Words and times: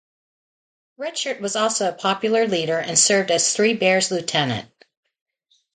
Red 0.97 1.15
Shirt 1.15 1.41
was 1.41 1.55
also 1.55 1.87
a 1.87 1.93
popular 1.93 2.47
leader 2.47 2.79
and 2.79 2.97
served 2.97 3.29
as 3.29 3.55
Three 3.55 3.75
Bears' 3.75 4.09
lieutenant. 4.09 4.67